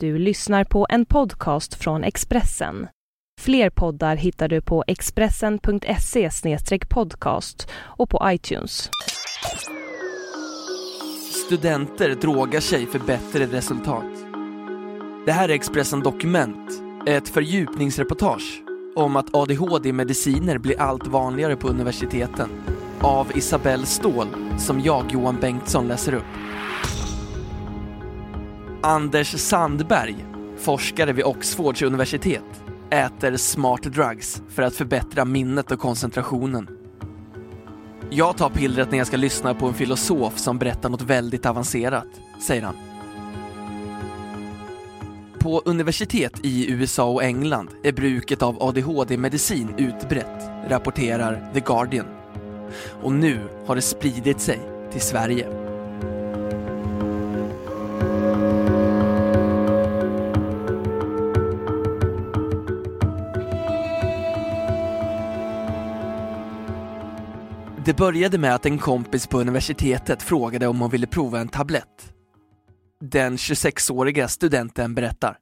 [0.00, 2.88] Du lyssnar på en podcast från Expressen.
[3.40, 6.30] Fler poddar hittar du på expressen.se
[6.88, 8.90] podcast och på iTunes.
[11.46, 14.04] Studenter drogar sig för bättre resultat.
[15.26, 16.70] Det här är Expressen Dokument,
[17.06, 18.62] ett fördjupningsreportage
[18.96, 22.50] om att ADHD-mediciner blir allt vanligare på universiteten.
[23.00, 24.26] Av Isabelle Ståhl,
[24.58, 26.24] som jag, Johan Bengtsson, läser upp.
[28.86, 30.26] Anders Sandberg,
[30.56, 36.68] forskare vid Oxfords universitet, äter smart drugs för att förbättra minnet och koncentrationen.
[38.10, 42.06] Jag tar pillret när jag ska lyssna på en filosof som berättar något väldigt avancerat,
[42.46, 42.74] säger han.
[45.38, 52.06] På universitet i USA och England är bruket av ADHD-medicin utbrett, rapporterar The Guardian.
[53.02, 54.60] Och nu har det spridit sig
[54.92, 55.65] till Sverige.
[67.86, 72.14] Det började med att en kompis på universitetet frågade om hon ville prova en tablett.
[73.00, 75.38] Den 26-åriga studenten berättar.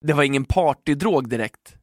[0.00, 1.76] Det var ingen partydrog direkt.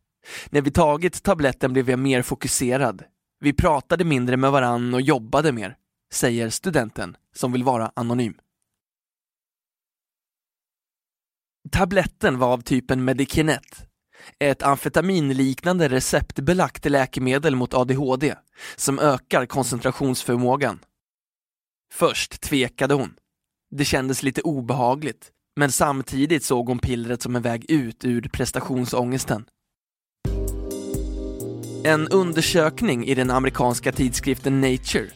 [0.50, 3.04] När vi tagit tabletten blev jag mer fokuserad.
[3.40, 5.76] Vi pratade mindre med varann och jobbade mer,
[6.14, 8.34] säger studenten som vill vara anonym.
[11.72, 13.91] Tabletten var av typen Medikinet,
[14.40, 18.36] ett amfetaminliknande receptbelagt läkemedel mot ADHD
[18.76, 20.80] som ökar koncentrationsförmågan.
[21.94, 23.14] Först tvekade hon.
[23.72, 29.46] Det kändes lite obehagligt, men samtidigt såg hon pillret som en väg ut ur prestationsångesten.
[31.84, 35.08] En undersökning i den amerikanska tidskriften Nature,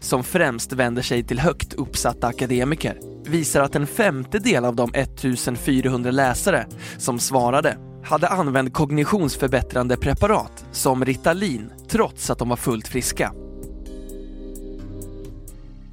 [0.00, 3.00] som främst vänder sig till högt uppsatta akademiker,
[3.30, 6.66] visar att en femtedel av de 1400 läsare
[6.98, 13.32] som svarade hade använt kognitionsförbättrande preparat som Ritalin trots att de var fullt friska.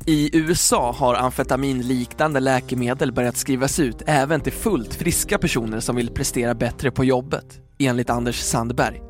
[0.06, 6.10] I USA har amfetaminliknande läkemedel börjat skrivas ut även till fullt friska personer som vill
[6.10, 9.02] prestera bättre på jobbet, enligt Anders Sandberg.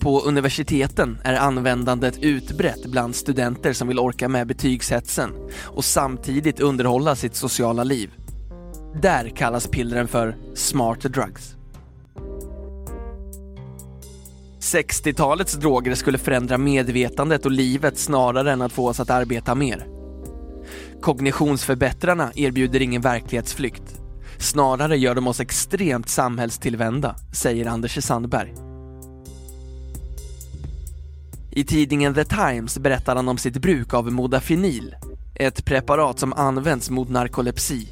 [0.00, 5.30] På universiteten är användandet utbrett bland studenter som vill orka med betygshetsen
[5.62, 8.10] och samtidigt underhålla sitt sociala liv.
[9.02, 11.56] Där kallas pillren för smart drugs.
[14.62, 19.86] 60-talets droger skulle förändra medvetandet och livet snarare än att få oss att arbeta mer.
[21.00, 24.00] Kognitionsförbättrarna erbjuder ingen verklighetsflykt.
[24.38, 28.02] Snarare gör de oss extremt samhällstillvända, säger Anders e.
[28.02, 28.54] Sandberg.
[31.50, 34.94] I tidningen The Times berättar han om sitt bruk av modafinil,
[35.34, 37.88] ett preparat som används mot narkolepsi.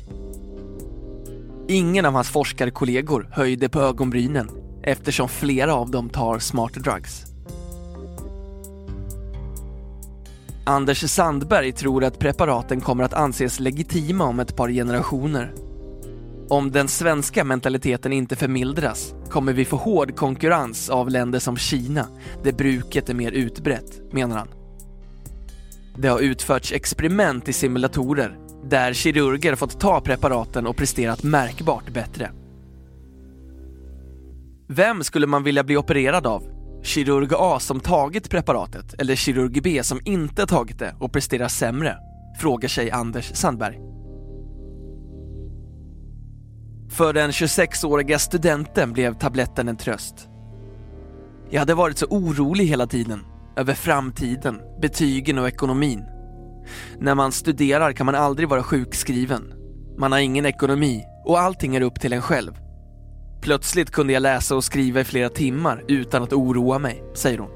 [1.69, 7.24] Ingen av hans forskarkollegor höjde på ögonbrynen eftersom flera av dem tar smart drugs.
[10.64, 15.52] Anders Sandberg tror att preparaten kommer att anses legitima om ett par generationer.
[16.48, 22.06] Om den svenska mentaliteten inte förmildras kommer vi få hård konkurrens av länder som Kina,
[22.42, 24.48] där bruket är mer utbrett, menar han.
[25.97, 32.30] Det har utförts experiment i simulatorer där kirurger fått ta preparaten och presterat märkbart bättre.
[34.72, 36.42] Vem skulle man vilja bli opererad av?
[36.82, 41.97] Kirurg A som tagit preparatet eller kirurg B som inte tagit det och presterar sämre?
[42.41, 43.78] Frågar sig Anders Sandberg.
[46.91, 50.28] För den 26-åriga studenten blev tabletten en tröst.
[51.50, 53.20] Jag hade varit så orolig hela tiden,
[53.56, 56.04] över framtiden, betygen och ekonomin.
[56.98, 59.53] När man studerar kan man aldrig vara sjukskriven.
[59.98, 62.69] Man har ingen ekonomi och allting är upp till en själv.
[63.40, 67.50] Plötsligt kunde jag läsa och skriva i flera timmar utan att oroa mig, säger hon.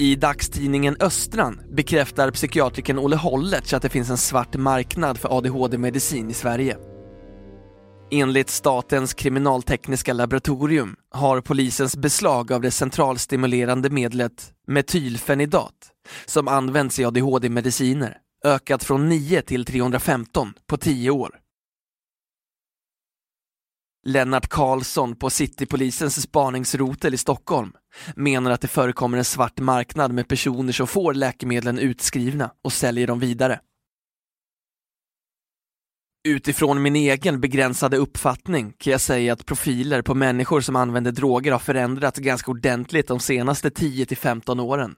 [0.00, 6.30] I dagstidningen Östran bekräftar psykiatrikern Olle Holletz att det finns en svart marknad för ADHD-medicin
[6.30, 6.76] i Sverige.
[8.10, 15.74] Enligt Statens kriminaltekniska laboratorium har polisens beslag av det centralstimulerande medlet metylfenidat,
[16.26, 21.30] som används i ADHD-mediciner, ökat från 9 till 315 på 10 år.
[24.08, 27.72] Lennart Karlsson på Citypolisens spaningsrotel i Stockholm
[28.16, 33.06] menar att det förekommer en svart marknad med personer som får läkemedlen utskrivna och säljer
[33.06, 33.60] dem vidare.
[36.28, 41.52] Utifrån min egen begränsade uppfattning kan jag säga att profiler på människor som använder droger
[41.52, 44.96] har förändrats ganska ordentligt de senaste 10-15 åren.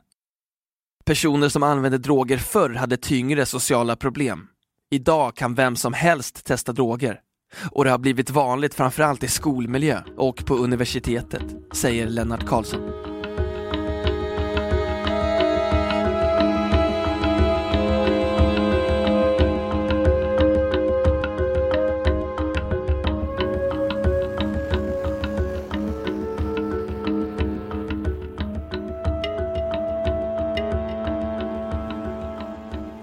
[1.05, 4.49] Personer som använde droger förr hade tyngre sociala problem.
[4.91, 7.21] Idag kan vem som helst testa droger.
[7.71, 11.43] Och det har blivit vanligt framförallt i skolmiljö och på universitetet,
[11.73, 12.81] säger Lennart Karlsson.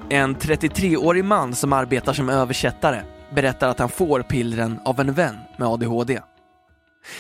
[0.10, 3.02] En 33-årig man som arbetar som översättare
[3.36, 6.22] berättar att han får pillren av en vän med ADHD.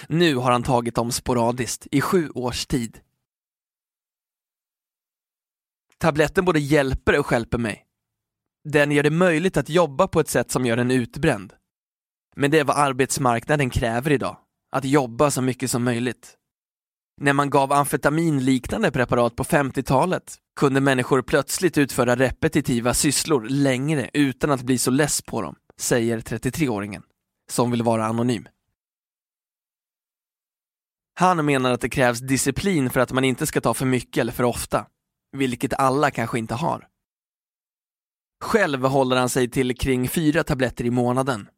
[0.07, 2.99] Nu har han tagit dem sporadiskt i sju års tid.
[5.97, 7.85] Tabletten både hjälper och skälper mig.
[8.63, 11.53] Den gör det möjligt att jobba på ett sätt som gör en utbränd.
[12.35, 14.37] Men det är vad arbetsmarknaden kräver idag,
[14.71, 16.37] att jobba så mycket som möjligt.
[17.21, 24.51] När man gav amfetaminliknande preparat på 50-talet kunde människor plötsligt utföra repetitiva sysslor längre utan
[24.51, 27.03] att bli så less på dem, säger 33-åringen,
[27.49, 28.47] som vill vara anonym.
[31.19, 34.31] Han menar att det krävs disciplin för att man inte ska ta för mycket eller
[34.31, 34.87] för ofta,
[35.31, 36.87] vilket alla kanske inte har.
[38.43, 41.49] Själv håller han sig till kring fyra tabletter i månaden.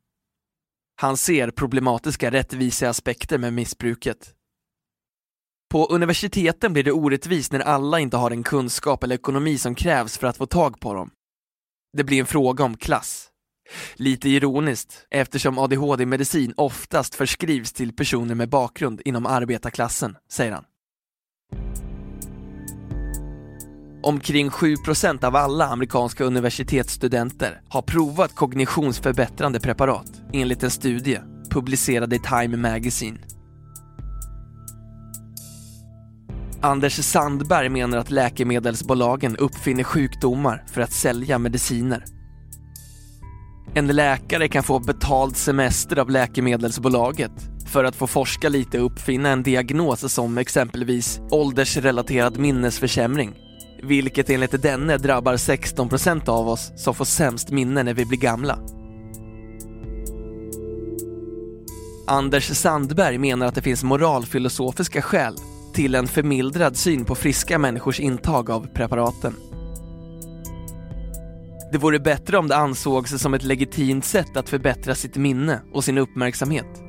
[0.95, 4.35] Han ser problematiska rättviseaspekter med missbruket
[5.69, 10.17] på universiteten blir det orättvist när alla inte har den kunskap eller ekonomi som krävs
[10.17, 11.11] för att få tag på dem.
[11.97, 13.28] Det blir en fråga om klass.
[13.95, 20.63] Lite ironiskt, eftersom ADHD-medicin oftast förskrivs till personer med bakgrund inom arbetarklassen, säger han.
[24.03, 31.19] Omkring 7% av alla amerikanska universitetsstudenter har provat kognitionsförbättrande preparat enligt en studie
[31.51, 33.17] publicerad i Time Magazine.
[36.61, 42.05] Anders Sandberg menar att läkemedelsbolagen uppfinner sjukdomar för att sälja mediciner.
[43.73, 47.31] En läkare kan få betald semester av läkemedelsbolaget
[47.67, 53.35] för att få forska lite och uppfinna en diagnos som exempelvis åldersrelaterad minnesförsämring.
[53.83, 58.59] Vilket enligt denne drabbar 16% av oss som får sämst minne när vi blir gamla.
[62.07, 65.35] Anders Sandberg menar att det finns moralfilosofiska skäl
[65.73, 69.35] till en förmildrad syn på friska människors intag av preparaten.
[71.71, 75.83] Det vore bättre om det ansågs som ett legitimt sätt att förbättra sitt minne och
[75.83, 76.83] sin uppmärksamhet.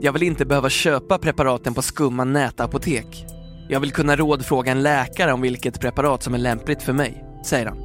[0.00, 3.24] Jag vill inte behöva köpa preparaten på skumma nätapotek.
[3.68, 7.66] Jag vill kunna rådfråga en läkare om vilket preparat som är lämpligt för mig, säger
[7.66, 7.78] han.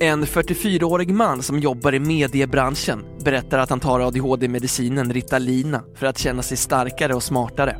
[0.00, 6.18] En 44-årig man som jobbar i mediebranschen berättar att han tar ADHD-medicinen Ritalina för att
[6.18, 7.76] känna sig starkare och smartare.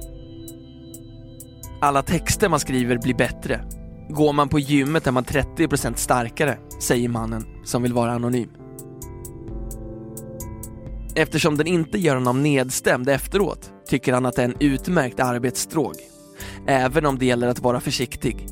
[1.81, 3.65] Alla texter man skriver blir bättre.
[4.09, 8.49] Går man på gymmet är man 30% starkare, säger mannen som vill vara anonym.
[11.15, 15.95] Eftersom den inte gör honom nedstämd efteråt tycker han att det är en utmärkt arbetsdrog.
[16.67, 18.47] Även om det gäller att vara försiktig.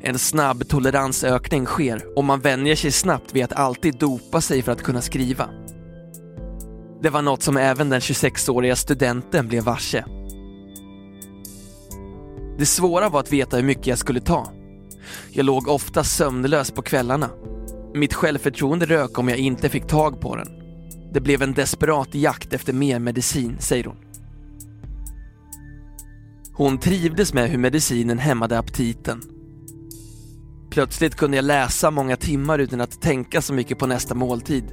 [0.00, 4.72] En snabb toleransökning sker och man vänjer sig snabbt vid att alltid dopa sig för
[4.72, 5.48] att kunna skriva.
[7.02, 10.04] Det var något som även den 26-åriga studenten blev varse.
[12.58, 14.52] Det svåra var att veta hur mycket jag skulle ta.
[15.30, 17.30] Jag låg ofta sömnlös på kvällarna.
[17.94, 20.48] Mitt självförtroende rök om jag inte fick tag på den.
[21.12, 23.96] Det blev en desperat jakt efter mer medicin, säger hon.
[26.52, 29.22] Hon trivdes med hur medicinen hämmade aptiten
[30.76, 34.64] Plötsligt kunde jag läsa många timmar utan att tänka så mycket på nästa måltid.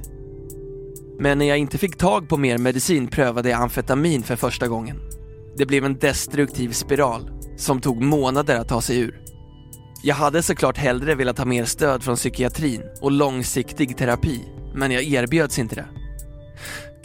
[1.18, 5.00] Men när jag inte fick tag på mer medicin prövade jag amfetamin för första gången.
[5.56, 9.20] Det blev en destruktiv spiral som tog månader att ta sig ur.
[10.06, 14.40] Jag hade såklart hellre velat ha mer stöd från psykiatrin och långsiktig terapi,
[14.74, 15.86] men jag erbjöds inte det.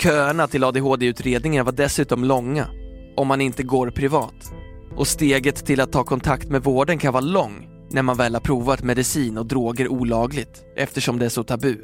[0.02, 2.68] Köerna till ADHD-utredningen var dessutom långa,
[3.16, 4.54] om man inte går privat.
[4.96, 8.42] Och steget till att ta kontakt med vården kan vara lång när man väl har
[8.42, 11.82] provat medicin och droger olagligt eftersom det är så tabu.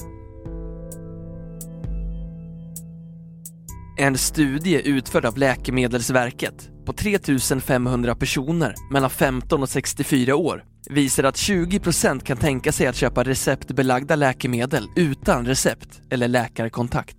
[3.98, 11.36] En studie utförd av Läkemedelsverket på 3500 personer mellan 15 och 64 år visar att
[11.36, 17.18] 20% kan tänka sig att köpa receptbelagda läkemedel utan recept eller läkarkontakt.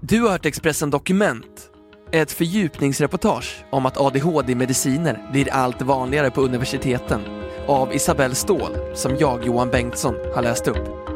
[0.00, 1.70] Du har hört Expressen Dokument
[2.12, 7.20] ett fördjupningsreportage om att ADHD-mediciner blir allt vanligare på universiteten
[7.68, 11.15] av Isabelle Ståhl som jag, Johan Bengtsson, har läst upp.